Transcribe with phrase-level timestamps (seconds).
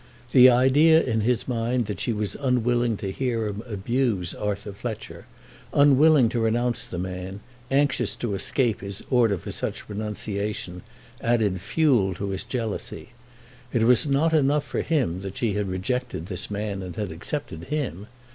[0.31, 5.27] The idea in his mind that she was unwilling to hear him abuse Arthur Fletcher,
[5.73, 7.39] unwilling to renounce the man,
[7.69, 10.81] anxious to escape his order for such renunciation,
[11.21, 13.09] added fuel to his jealousy.
[13.71, 17.65] It was not enough for him that she had rejected this man and had accepted
[17.65, 18.07] him.